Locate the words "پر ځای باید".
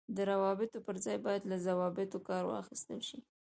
0.85-1.43